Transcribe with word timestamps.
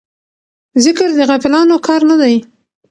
ذکر 0.83 1.09
د 1.15 1.19
غافلانو 1.29 1.75
کار 1.87 2.01
نه 2.09 2.15
دی. 2.21 2.35